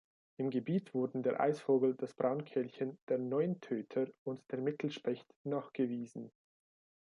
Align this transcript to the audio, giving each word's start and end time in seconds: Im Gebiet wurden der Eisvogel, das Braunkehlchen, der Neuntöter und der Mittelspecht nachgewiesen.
Im 0.39 0.49
Gebiet 0.49 0.95
wurden 0.95 1.21
der 1.21 1.39
Eisvogel, 1.39 1.93
das 1.93 2.15
Braunkehlchen, 2.15 2.97
der 3.07 3.19
Neuntöter 3.19 4.07
und 4.23 4.41
der 4.51 4.57
Mittelspecht 4.59 5.31
nachgewiesen. 5.43 6.31